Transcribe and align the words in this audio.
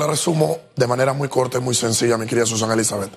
lo 0.00 0.06
resumo 0.06 0.58
de 0.76 0.86
manera 0.86 1.12
muy 1.12 1.28
corta 1.28 1.58
y 1.58 1.60
muy 1.60 1.74
sencilla, 1.74 2.16
mi 2.16 2.26
querida 2.26 2.46
Susana 2.46 2.72
Elizabeth. 2.72 3.10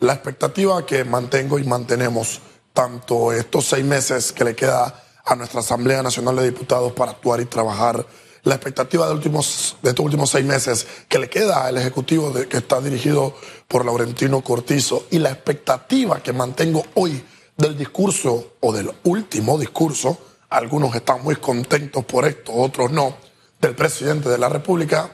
La 0.00 0.14
expectativa 0.14 0.84
que 0.86 1.04
mantengo 1.04 1.58
y 1.58 1.64
mantenemos 1.64 2.40
tanto 2.72 3.30
estos 3.30 3.66
seis 3.66 3.84
meses 3.84 4.32
que 4.32 4.42
le 4.42 4.56
queda 4.56 5.04
a 5.24 5.36
nuestra 5.36 5.60
Asamblea 5.60 6.02
Nacional 6.02 6.36
de 6.36 6.44
Diputados 6.44 6.92
para 6.92 7.12
actuar 7.12 7.40
y 7.40 7.44
trabajar, 7.44 8.06
la 8.42 8.54
expectativa 8.54 9.06
de, 9.06 9.12
últimos, 9.12 9.76
de 9.82 9.90
estos 9.90 10.04
últimos 10.04 10.30
seis 10.30 10.44
meses 10.44 10.86
que 11.08 11.18
le 11.18 11.28
queda 11.28 11.66
al 11.66 11.76
Ejecutivo 11.76 12.32
que 12.32 12.56
está 12.56 12.80
dirigido 12.80 13.34
por 13.68 13.84
Laurentino 13.84 14.42
Cortizo 14.42 15.06
y 15.10 15.18
la 15.18 15.30
expectativa 15.30 16.22
que 16.22 16.32
mantengo 16.32 16.84
hoy 16.94 17.22
del 17.56 17.76
discurso 17.76 18.54
o 18.60 18.72
del 18.72 18.90
último 19.04 19.58
discurso, 19.58 20.18
algunos 20.50 20.94
están 20.94 21.22
muy 21.22 21.36
contentos 21.36 22.04
por 22.04 22.26
esto, 22.26 22.52
otros 22.52 22.90
no, 22.90 23.16
del 23.60 23.74
presidente 23.74 24.28
de 24.28 24.38
la 24.38 24.48
República, 24.48 25.13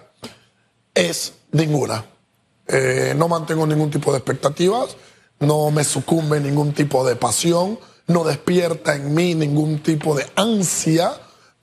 es 1.01 1.32
ninguna. 1.53 2.05
Eh, 2.67 3.14
no 3.17 3.29
mantengo 3.29 3.67
ningún 3.67 3.91
tipo 3.91 4.13
de 4.13 4.18
expectativas, 4.18 4.96
no 5.41 5.71
me 5.71 5.85
sucumbe 5.85 6.39
ningún 6.41 6.72
tipo 6.72 7.07
de 7.07 7.17
pasión, 7.17 7.79
no 8.07 8.25
despierta 8.25 8.95
en 8.95 9.14
mí 9.14 9.35
ningún 9.35 9.82
tipo 9.82 10.14
de 10.14 10.27
ansia, 10.36 11.13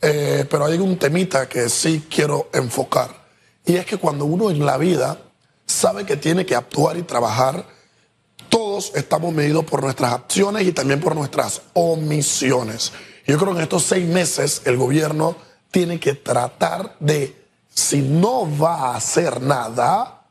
eh, 0.02 0.46
pero 0.50 0.66
hay 0.66 0.78
un 0.80 0.98
temita 0.98 1.48
que 1.48 1.70
sí 1.70 2.08
quiero 2.10 2.50
enfocar. 2.54 3.28
Y 3.66 3.76
es 3.76 3.86
que 3.86 3.98
cuando 3.98 4.26
uno 4.26 4.50
en 4.50 4.66
la 4.66 4.78
vida 4.78 5.20
sabe 5.66 6.06
que 6.06 6.18
tiene 6.18 6.46
que 6.46 6.56
actuar 6.56 6.98
y 6.98 7.04
trabajar, 7.04 7.66
todos 8.50 8.94
estamos 8.96 9.34
medidos 9.34 9.66
por 9.66 9.84
nuestras 9.84 10.14
acciones 10.14 10.66
y 10.66 10.72
también 10.72 11.00
por 11.00 11.16
nuestras 11.16 11.62
omisiones. 11.74 12.94
Yo 13.26 13.38
creo 13.38 13.52
que 13.52 13.60
en 13.60 13.64
estos 13.64 13.84
seis 13.84 14.08
meses 14.08 14.62
el 14.66 14.78
gobierno 14.78 15.36
tiene 15.70 16.00
que 16.00 16.14
tratar 16.14 16.96
de, 17.00 17.47
si 17.78 18.02
no 18.02 18.50
va 18.60 18.74
a 18.74 18.96
hacer 18.96 19.40
nada, 19.40 20.26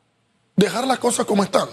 dejar 0.56 0.84
las 0.84 0.98
cosas 0.98 1.26
como 1.26 1.44
están. 1.44 1.68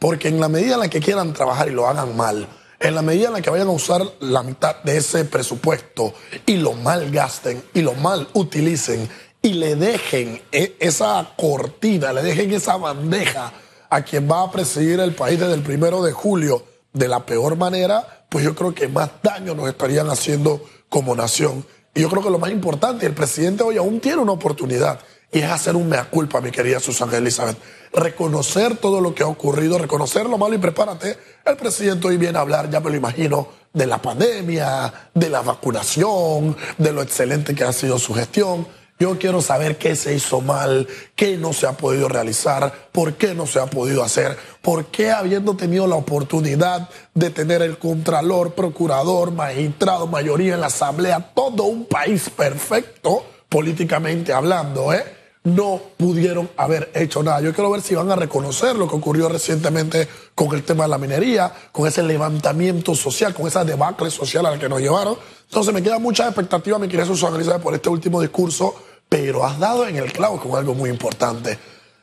Porque 0.00 0.26
en 0.26 0.40
la 0.40 0.48
medida 0.48 0.74
en 0.74 0.80
la 0.80 0.90
que 0.90 0.98
quieran 0.98 1.32
trabajar 1.32 1.68
y 1.68 1.70
lo 1.70 1.86
hagan 1.86 2.16
mal, 2.16 2.48
en 2.80 2.94
la 2.96 3.02
medida 3.02 3.28
en 3.28 3.34
la 3.34 3.40
que 3.40 3.48
vayan 3.48 3.68
a 3.68 3.70
usar 3.70 4.02
la 4.18 4.42
mitad 4.42 4.82
de 4.82 4.96
ese 4.96 5.24
presupuesto 5.24 6.12
y 6.44 6.56
lo 6.56 6.72
mal 6.72 7.12
gasten 7.12 7.62
y 7.72 7.82
lo 7.82 7.94
mal 7.94 8.26
utilicen 8.32 9.08
y 9.40 9.52
le 9.52 9.76
dejen 9.76 10.42
e, 10.50 10.74
esa 10.80 11.34
cortina, 11.36 12.12
le 12.12 12.24
dejen 12.24 12.52
esa 12.52 12.76
bandeja 12.76 13.52
a 13.90 14.02
quien 14.02 14.28
va 14.28 14.42
a 14.42 14.50
presidir 14.50 14.98
el 14.98 15.14
país 15.14 15.38
desde 15.38 15.54
el 15.54 15.62
primero 15.62 16.02
de 16.02 16.10
julio 16.10 16.64
de 16.92 17.06
la 17.06 17.24
peor 17.24 17.56
manera, 17.56 18.24
pues 18.28 18.44
yo 18.44 18.56
creo 18.56 18.74
que 18.74 18.88
más 18.88 19.08
daño 19.22 19.54
nos 19.54 19.68
estarían 19.68 20.10
haciendo 20.10 20.64
como 20.88 21.14
nación. 21.14 21.64
Y 21.94 22.00
yo 22.00 22.08
creo 22.08 22.24
que 22.24 22.30
lo 22.30 22.40
más 22.40 22.50
importante, 22.50 23.06
el 23.06 23.14
presidente 23.14 23.62
hoy 23.62 23.76
aún 23.76 24.00
tiene 24.00 24.20
una 24.20 24.32
oportunidad 24.32 24.98
y 25.32 25.38
es 25.38 25.50
hacer 25.50 25.74
un 25.76 25.88
mea 25.88 26.04
culpa, 26.04 26.42
mi 26.42 26.50
querida 26.50 26.78
Susana 26.78 27.16
Elizabeth. 27.16 27.56
Reconocer 27.94 28.76
todo 28.76 29.00
lo 29.00 29.14
que 29.14 29.22
ha 29.22 29.26
ocurrido, 29.26 29.78
reconocer 29.78 30.26
lo 30.26 30.36
malo 30.36 30.54
y 30.54 30.58
prepárate. 30.58 31.16
El 31.44 31.56
presidente 31.56 32.06
hoy 32.06 32.18
viene 32.18 32.36
a 32.36 32.42
hablar, 32.42 32.70
ya 32.70 32.80
me 32.80 32.90
lo 32.90 32.96
imagino, 32.96 33.48
de 33.72 33.86
la 33.86 33.96
pandemia, 34.00 34.92
de 35.14 35.30
la 35.30 35.40
vacunación, 35.40 36.54
de 36.76 36.92
lo 36.92 37.00
excelente 37.00 37.54
que 37.54 37.64
ha 37.64 37.72
sido 37.72 37.98
su 37.98 38.12
gestión. 38.12 38.68
Yo 38.98 39.18
quiero 39.18 39.40
saber 39.40 39.78
qué 39.78 39.96
se 39.96 40.14
hizo 40.14 40.42
mal, 40.42 40.86
qué 41.16 41.38
no 41.38 41.54
se 41.54 41.66
ha 41.66 41.72
podido 41.72 42.08
realizar, 42.08 42.90
por 42.92 43.14
qué 43.14 43.34
no 43.34 43.46
se 43.46 43.58
ha 43.58 43.66
podido 43.66 44.04
hacer, 44.04 44.36
por 44.60 44.86
qué 44.86 45.10
habiendo 45.10 45.56
tenido 45.56 45.86
la 45.86 45.96
oportunidad 45.96 46.90
de 47.14 47.30
tener 47.30 47.62
el 47.62 47.78
contralor, 47.78 48.52
procurador, 48.52 49.32
magistrado, 49.32 50.06
mayoría 50.06 50.54
en 50.54 50.60
la 50.60 50.66
asamblea, 50.66 51.32
todo 51.34 51.64
un 51.64 51.86
país 51.86 52.30
perfecto, 52.30 53.24
políticamente 53.48 54.32
hablando, 54.32 54.92
¿eh? 54.92 55.21
No 55.44 55.80
pudieron 55.96 56.48
haber 56.56 56.90
hecho 56.94 57.22
nada. 57.22 57.40
Yo 57.40 57.52
quiero 57.52 57.70
ver 57.70 57.82
si 57.82 57.94
van 57.94 58.10
a 58.10 58.16
reconocer 58.16 58.76
lo 58.76 58.88
que 58.88 58.96
ocurrió 58.96 59.28
recientemente 59.28 60.08
con 60.34 60.54
el 60.54 60.62
tema 60.62 60.84
de 60.84 60.90
la 60.90 60.98
minería, 60.98 61.52
con 61.72 61.88
ese 61.88 62.02
levantamiento 62.02 62.94
social, 62.94 63.34
con 63.34 63.46
esa 63.46 63.64
debacle 63.64 64.10
social 64.10 64.46
a 64.46 64.52
la 64.52 64.58
que 64.58 64.68
nos 64.68 64.80
llevaron. 64.80 65.16
Entonces 65.44 65.74
me 65.74 65.82
queda 65.82 65.98
mucha 65.98 66.26
expectativa, 66.26 66.78
mi 66.78 66.88
querida 66.88 67.06
Susana 67.06 67.58
por 67.58 67.74
este 67.74 67.88
último 67.88 68.20
discurso, 68.20 68.74
pero 69.08 69.44
has 69.44 69.58
dado 69.58 69.86
en 69.86 69.96
el 69.96 70.12
clavo 70.12 70.40
con 70.40 70.56
algo 70.56 70.74
muy 70.74 70.90
importante. 70.90 71.58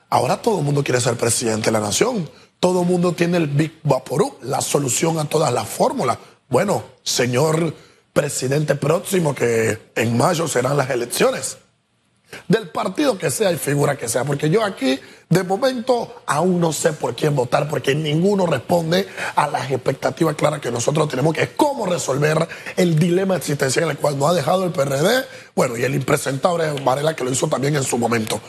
Ahora 0.09 0.41
todo 0.41 0.59
el 0.59 0.65
mundo 0.65 0.83
quiere 0.83 0.99
ser 0.99 1.15
presidente 1.15 1.67
de 1.67 1.71
la 1.71 1.79
nación. 1.79 2.29
Todo 2.59 2.81
el 2.81 2.87
mundo 2.87 3.13
tiene 3.13 3.37
el 3.37 3.47
Big 3.47 3.79
Vaporú, 3.83 4.35
la 4.41 4.59
solución 4.59 5.17
a 5.17 5.25
todas 5.25 5.53
las 5.53 5.67
fórmulas. 5.67 6.17
Bueno, 6.49 6.83
señor 7.03 7.73
presidente 8.11 8.75
próximo, 8.75 9.33
que 9.33 9.91
en 9.95 10.17
mayo 10.17 10.45
serán 10.47 10.75
las 10.75 10.89
elecciones 10.89 11.57
del 12.47 12.69
partido 12.69 13.17
que 13.17 13.31
sea 13.31 13.51
y 13.51 13.57
figura 13.57 13.97
que 13.97 14.07
sea, 14.07 14.23
porque 14.23 14.49
yo 14.49 14.63
aquí 14.63 14.99
de 15.29 15.43
momento 15.43 16.23
aún 16.25 16.59
no 16.59 16.73
sé 16.73 16.93
por 16.93 17.15
quién 17.15 17.35
votar, 17.35 17.69
porque 17.69 17.93
ninguno 17.93 18.47
responde 18.47 19.07
a 19.35 19.47
las 19.47 19.69
expectativas 19.69 20.35
claras 20.35 20.59
que 20.59 20.71
nosotros 20.71 21.07
tenemos, 21.07 21.35
que 21.35 21.43
es 21.43 21.49
cómo 21.55 21.85
resolver 21.85 22.47
el 22.75 22.97
dilema 22.97 23.35
existencial 23.35 23.85
en 23.85 23.91
el 23.91 23.97
cual 23.97 24.17
nos 24.17 24.31
ha 24.31 24.33
dejado 24.33 24.65
el 24.65 24.71
PRD, 24.71 25.25
bueno, 25.55 25.77
y 25.77 25.83
el 25.83 25.93
impresentable 25.93 26.71
Varela 26.83 27.15
que 27.15 27.23
lo 27.23 27.31
hizo 27.31 27.47
también 27.47 27.75
en 27.75 27.83
su 27.83 27.97
momento. 27.99 28.41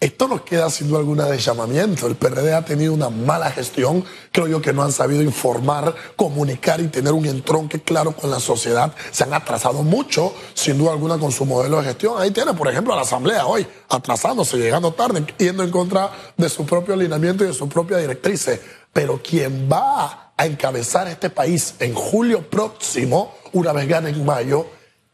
Esto 0.00 0.28
nos 0.28 0.42
queda 0.42 0.68
sin 0.68 0.88
duda 0.88 0.98
alguna 0.98 1.24
de 1.26 1.38
llamamiento. 1.38 2.06
El 2.06 2.16
PRD 2.16 2.52
ha 2.52 2.64
tenido 2.64 2.92
una 2.92 3.08
mala 3.08 3.50
gestión. 3.50 4.04
Creo 4.32 4.46
yo 4.46 4.60
que 4.60 4.72
no 4.72 4.82
han 4.82 4.92
sabido 4.92 5.22
informar, 5.22 5.94
comunicar 6.16 6.80
y 6.80 6.88
tener 6.88 7.12
un 7.14 7.24
entronque 7.24 7.80
claro 7.80 8.12
con 8.12 8.30
la 8.30 8.38
sociedad. 8.38 8.92
Se 9.12 9.24
han 9.24 9.32
atrasado 9.32 9.82
mucho, 9.82 10.34
sin 10.52 10.76
duda 10.76 10.92
alguna, 10.92 11.16
con 11.16 11.32
su 11.32 11.46
modelo 11.46 11.78
de 11.78 11.84
gestión. 11.84 12.20
Ahí 12.20 12.32
tiene, 12.32 12.52
por 12.52 12.68
ejemplo, 12.68 12.92
a 12.92 12.96
la 12.96 13.02
Asamblea 13.02 13.46
hoy, 13.46 13.66
atrasándose, 13.88 14.58
llegando 14.58 14.92
tarde, 14.92 15.24
yendo 15.38 15.62
en 15.62 15.70
contra 15.70 16.10
de 16.36 16.48
su 16.50 16.66
propio 16.66 16.92
alineamiento 16.92 17.44
y 17.44 17.46
de 17.46 17.54
su 17.54 17.66
propia 17.68 17.96
directriz. 17.96 18.50
Pero 18.92 19.22
quien 19.22 19.70
va 19.72 20.34
a 20.36 20.46
encabezar 20.46 21.08
este 21.08 21.30
país 21.30 21.76
en 21.78 21.94
julio 21.94 22.50
próximo, 22.50 23.34
una 23.52 23.72
vez 23.72 23.88
gane 23.88 24.10
en 24.10 24.24
mayo, 24.24 24.66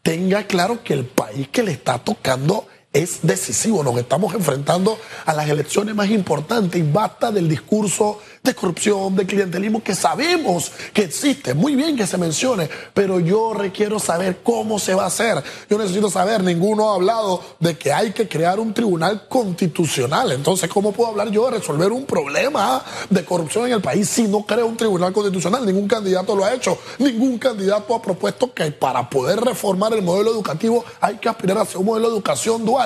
tenga 0.03 0.47
claro 0.49 0.83
que 0.83 0.95
el 0.95 1.05
país 1.05 1.49
que 1.49 1.63
le 1.63 1.73
está 1.73 1.99
tocando 1.99 2.67
es 2.93 3.21
decisivo. 3.23 3.85
Nos 3.85 3.97
estamos 3.99 4.35
enfrentando 4.35 4.99
a 5.25 5.33
las 5.33 5.49
elecciones 5.49 5.95
más 5.95 6.11
importantes 6.11 6.81
y 6.81 6.83
basta 6.83 7.31
del 7.31 7.49
discurso 7.49 8.19
de 8.43 8.55
corrupción, 8.55 9.15
de 9.15 9.27
clientelismo 9.27 9.83
que 9.83 9.95
sabemos 9.95 10.73
que 10.93 11.03
existe. 11.03 11.55
Muy 11.55 11.77
bien 11.77 11.97
que 11.97 12.07
se 12.07 12.19
mencione, 12.19 12.69
pero 12.93 13.21
yo 13.21 13.55
requiero 13.55 13.99
saber 13.99 14.41
cómo 14.43 14.79
se 14.79 14.95
va 14.95 15.05
a 15.05 15.07
hacer. 15.07 15.43
Yo 15.69 15.79
necesito 15.79 16.11
saber, 16.11 16.43
ninguno 16.43 16.91
ha 16.91 16.95
hablado 16.95 17.43
de 17.61 17.79
que 17.79 17.93
hay 17.93 18.13
que 18.13 18.27
crear 18.27 18.59
un 18.59 18.75
tribunal 18.75 19.29
constitucional. 19.29 20.33
Entonces, 20.33 20.69
¿cómo 20.69 20.93
puedo 20.93 21.11
hablar 21.11 21.31
yo 21.31 21.45
de 21.51 21.59
resolver 21.59 21.93
un 21.93 22.07
problema 22.07 22.83
de 23.09 23.25
corrupción 23.25 23.67
en 23.67 23.75
el 23.75 23.81
país 23.81 24.09
si 24.09 24.25
no 24.25 24.45
creo 24.45 24.67
un 24.67 24.77
tribunal 24.77 25.13
constitucional? 25.13 25.65
Ningún 25.65 25.87
candidato 25.87 26.35
lo 26.35 26.45
ha 26.45 26.55
hecho. 26.55 26.79
Ningún 26.99 27.39
candidato 27.39 27.95
ha 27.95 28.03
propuesto 28.03 28.53
que 28.53 28.73
para 28.73 29.09
poder 29.09 29.41
reformar 29.41 29.93
el 29.93 30.03
modelo 30.03 30.33
educativo 30.33 30.85
hay 31.01 31.19
que 31.19 31.29
aspirar 31.29 31.59
hacia 31.59 31.79
un 31.79 31.87
modelo 31.87 32.09
de 32.09 32.15
educación 32.15 32.65
dual 32.65 32.80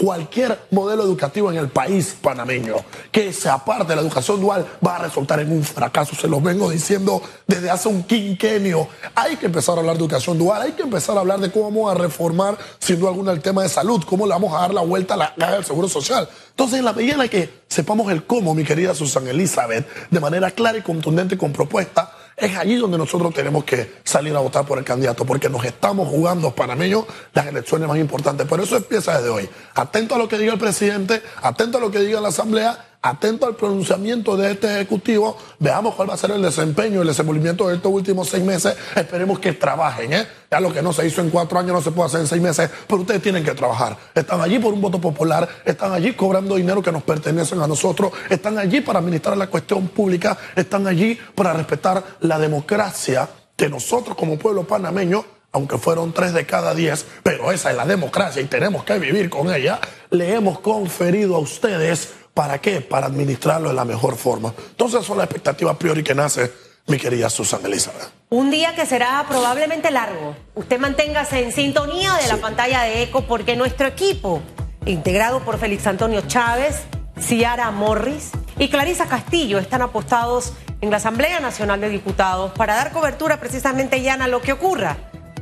cualquier 0.00 0.58
modelo 0.70 1.02
educativo 1.02 1.50
en 1.52 1.58
el 1.58 1.68
país 1.68 2.16
panameño 2.22 2.76
que 3.12 3.34
se 3.34 3.50
aparte 3.50 3.88
de 3.88 3.96
la 3.96 4.02
educación 4.02 4.40
dual 4.40 4.66
va 4.84 4.96
a 4.96 4.98
resultar 5.00 5.40
en 5.40 5.52
un 5.52 5.62
fracaso. 5.62 6.16
Se 6.16 6.26
los 6.26 6.42
vengo 6.42 6.70
diciendo 6.70 7.20
desde 7.46 7.70
hace 7.70 7.88
un 7.88 8.04
quinquenio. 8.04 8.88
Hay 9.14 9.36
que 9.36 9.46
empezar 9.46 9.76
a 9.76 9.80
hablar 9.80 9.98
de 9.98 10.04
educación 10.04 10.38
dual, 10.38 10.62
hay 10.62 10.72
que 10.72 10.82
empezar 10.82 11.18
a 11.18 11.20
hablar 11.20 11.38
de 11.40 11.50
cómo 11.50 11.64
vamos 11.64 11.92
a 11.92 11.98
reformar, 11.98 12.56
sin 12.78 12.98
duda 12.98 13.10
alguna, 13.10 13.32
el 13.32 13.42
tema 13.42 13.62
de 13.62 13.68
salud, 13.68 14.02
cómo 14.06 14.26
le 14.26 14.32
vamos 14.32 14.54
a 14.54 14.60
dar 14.60 14.72
la 14.72 14.80
vuelta 14.80 15.14
a 15.14 15.16
la 15.18 15.34
caja 15.34 15.52
del 15.52 15.64
seguro 15.66 15.88
social. 15.88 16.26
Entonces, 16.50 16.78
en 16.78 16.84
la 16.86 16.94
medida 16.94 17.12
en 17.12 17.18
la 17.18 17.28
que 17.28 17.60
sepamos 17.68 18.10
el 18.10 18.24
cómo, 18.24 18.54
mi 18.54 18.64
querida 18.64 18.94
Susan 18.94 19.28
Elizabeth, 19.28 19.86
de 20.10 20.20
manera 20.20 20.50
clara 20.50 20.78
y 20.78 20.82
contundente 20.82 21.36
con 21.36 21.52
propuesta, 21.52 22.10
es 22.40 22.56
allí 22.56 22.76
donde 22.76 22.98
nosotros 22.98 23.32
tenemos 23.34 23.64
que 23.64 24.00
salir 24.02 24.34
a 24.34 24.40
votar 24.40 24.64
por 24.66 24.78
el 24.78 24.84
candidato, 24.84 25.24
porque 25.24 25.48
nos 25.48 25.64
estamos 25.64 26.08
jugando 26.08 26.54
panameños 26.54 27.04
las 27.34 27.46
elecciones 27.46 27.88
más 27.88 27.98
importantes. 27.98 28.46
Por 28.46 28.60
eso 28.60 28.76
empieza 28.76 29.18
desde 29.18 29.30
hoy. 29.30 29.48
Atento 29.74 30.14
a 30.14 30.18
lo 30.18 30.28
que 30.28 30.38
diga 30.38 30.52
el 30.52 30.58
presidente, 30.58 31.22
atento 31.42 31.78
a 31.78 31.80
lo 31.80 31.90
que 31.90 32.00
diga 32.00 32.20
la 32.20 32.28
Asamblea 32.28 32.89
atento 33.02 33.46
al 33.46 33.56
pronunciamiento 33.56 34.36
de 34.36 34.52
este 34.52 34.74
Ejecutivo, 34.74 35.36
veamos 35.58 35.94
cuál 35.94 36.10
va 36.10 36.14
a 36.14 36.18
ser 36.18 36.32
el 36.32 36.42
desempeño, 36.42 36.98
y 36.98 37.00
el 37.02 37.08
desenvolvimiento 37.08 37.68
de 37.68 37.76
estos 37.76 37.92
últimos 37.92 38.28
seis 38.28 38.44
meses, 38.44 38.76
esperemos 38.94 39.38
que 39.38 39.52
trabajen, 39.52 40.12
¿eh? 40.12 40.26
Ya 40.50 40.60
lo 40.60 40.72
que 40.72 40.82
no 40.82 40.92
se 40.92 41.06
hizo 41.06 41.20
en 41.20 41.30
cuatro 41.30 41.58
años 41.58 41.72
no 41.72 41.82
se 41.82 41.92
puede 41.92 42.08
hacer 42.08 42.20
en 42.20 42.26
seis 42.26 42.42
meses, 42.42 42.68
pero 42.86 43.02
ustedes 43.02 43.22
tienen 43.22 43.44
que 43.44 43.54
trabajar. 43.54 43.96
Están 44.14 44.40
allí 44.40 44.58
por 44.58 44.74
un 44.74 44.80
voto 44.80 45.00
popular, 45.00 45.48
están 45.64 45.92
allí 45.92 46.12
cobrando 46.12 46.56
dinero 46.56 46.82
que 46.82 46.92
nos 46.92 47.02
pertenecen 47.02 47.60
a 47.60 47.66
nosotros, 47.66 48.12
están 48.28 48.58
allí 48.58 48.80
para 48.80 48.98
administrar 48.98 49.36
la 49.36 49.46
cuestión 49.46 49.88
pública, 49.88 50.36
están 50.56 50.86
allí 50.86 51.18
para 51.34 51.52
respetar 51.52 52.02
la 52.20 52.38
democracia 52.38 53.28
que 53.56 53.68
nosotros 53.68 54.16
como 54.16 54.38
pueblo 54.38 54.66
panameño 54.66 55.24
aunque 55.52 55.78
fueron 55.78 56.12
tres 56.12 56.32
de 56.32 56.46
cada 56.46 56.74
diez, 56.74 57.04
pero 57.24 57.50
esa 57.50 57.70
es 57.70 57.76
la 57.76 57.84
democracia 57.84 58.40
y 58.40 58.44
tenemos 58.44 58.84
que 58.84 58.98
vivir 58.98 59.28
con 59.28 59.52
ella, 59.52 59.80
le 60.10 60.34
hemos 60.34 60.60
conferido 60.60 61.34
a 61.34 61.40
ustedes 61.40 62.10
¿Para 62.40 62.58
qué? 62.58 62.80
Para 62.80 63.08
administrarlo 63.08 63.68
de 63.68 63.74
la 63.74 63.84
mejor 63.84 64.16
forma. 64.16 64.54
Entonces, 64.70 65.04
son 65.04 65.18
las 65.18 65.26
expectativas 65.26 65.76
priori 65.76 66.02
que 66.02 66.14
nace 66.14 66.50
mi 66.86 66.96
querida 66.96 67.28
Susana 67.28 67.68
Elizabeth. 67.68 68.10
Un 68.30 68.50
día 68.50 68.74
que 68.74 68.86
será 68.86 69.26
probablemente 69.28 69.90
largo. 69.90 70.34
Usted 70.54 70.78
manténgase 70.78 71.44
en 71.44 71.52
sintonía 71.52 72.14
de 72.14 72.28
la 72.28 72.38
pantalla 72.38 72.80
de 72.80 73.02
ECO 73.02 73.26
porque 73.26 73.56
nuestro 73.56 73.86
equipo 73.86 74.40
integrado 74.86 75.40
por 75.40 75.58
Félix 75.58 75.86
Antonio 75.86 76.22
Chávez, 76.22 76.84
Ciara 77.20 77.70
Morris 77.72 78.30
y 78.58 78.68
Clarisa 78.70 79.04
Castillo, 79.04 79.58
están 79.58 79.82
apostados 79.82 80.54
en 80.80 80.90
la 80.90 80.96
Asamblea 80.96 81.40
Nacional 81.40 81.82
de 81.82 81.90
Diputados 81.90 82.52
para 82.52 82.74
dar 82.74 82.90
cobertura 82.90 83.38
precisamente 83.38 84.00
ya 84.00 84.14
a 84.14 84.28
lo 84.28 84.40
que 84.40 84.54
ocurra. 84.54 84.96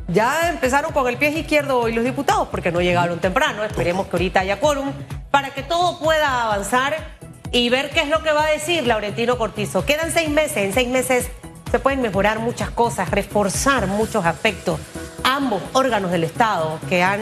Ya 0.09 0.51
empezaron 0.51 0.91
con 0.93 1.07
el 1.07 1.17
pie 1.17 1.29
izquierdo 1.29 1.79
hoy 1.79 1.93
los 1.93 2.05
diputados 2.05 2.49
porque 2.49 2.73
no 2.73 2.81
llegaron 2.81 3.21
temprano. 3.21 3.63
Esperemos 3.63 4.09
que 4.09 4.17
ahorita 4.17 4.41
haya 4.41 4.59
quórum 4.59 4.91
para 5.31 5.51
que 5.51 5.63
todo 5.63 5.99
pueda 5.99 6.45
avanzar 6.45 6.97
y 7.53 7.69
ver 7.69 7.91
qué 7.91 8.01
es 8.01 8.09
lo 8.09 8.23
que 8.23 8.33
va 8.33 8.45
a 8.45 8.51
decir 8.51 8.87
Laurentino 8.87 9.39
Cortizo. 9.39 9.85
Quedan 9.85 10.13
seis 10.13 10.29
meses, 10.29 10.59
en 10.59 10.73
seis 10.73 10.89
meses 10.89 11.31
se 11.71 11.79
pueden 11.79 12.01
mejorar 12.01 12.39
muchas 12.39 12.71
cosas, 12.71 13.11
reforzar 13.11 13.87
muchos 13.87 14.25
aspectos. 14.25 14.81
Ambos 15.23 15.63
órganos 15.73 16.11
del 16.11 16.25
Estado 16.25 16.79
que 16.89 17.03
han 17.03 17.21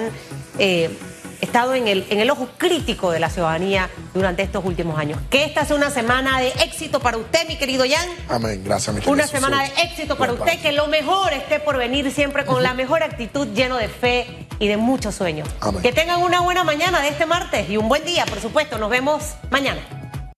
eh, 0.58 0.96
estado 1.40 1.74
en 1.74 1.88
el, 1.88 2.06
en 2.10 2.20
el 2.20 2.30
ojo 2.30 2.48
crítico 2.56 3.10
de 3.10 3.20
la 3.20 3.30
ciudadanía 3.30 3.90
durante 4.14 4.42
estos 4.42 4.64
últimos 4.64 4.98
años. 4.98 5.18
Que 5.30 5.44
esta 5.44 5.64
sea 5.64 5.76
una 5.76 5.90
semana 5.90 6.40
de 6.40 6.48
éxito 6.48 7.00
para 7.00 7.16
usted, 7.16 7.46
mi 7.48 7.56
querido 7.56 7.84
Jan. 7.88 8.08
Amén, 8.28 8.62
gracias, 8.64 8.94
mi 8.94 9.02
Una 9.06 9.26
semana 9.26 9.62
de 9.62 9.82
éxito 9.82 10.16
para 10.16 10.32
usted, 10.32 10.60
que 10.60 10.72
lo 10.72 10.86
mejor 10.86 11.32
esté 11.32 11.60
por 11.60 11.76
venir 11.76 12.10
siempre 12.12 12.44
con 12.44 12.62
la 12.62 12.74
mejor 12.74 13.02
actitud, 13.02 13.48
lleno 13.48 13.76
de 13.76 13.88
fe 13.88 14.45
y 14.58 14.68
de 14.68 14.76
muchos 14.76 15.14
sueños. 15.14 15.48
Amén. 15.60 15.82
Que 15.82 15.92
tengan 15.92 16.22
una 16.22 16.40
buena 16.40 16.64
mañana 16.64 17.00
de 17.00 17.08
este 17.08 17.26
martes 17.26 17.68
y 17.68 17.76
un 17.76 17.88
buen 17.88 18.04
día, 18.04 18.26
por 18.26 18.40
supuesto. 18.40 18.78
Nos 18.78 18.90
vemos 18.90 19.34
mañana. 19.50 19.80